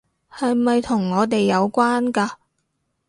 [0.33, 2.31] 係咪同我哋有關㗎？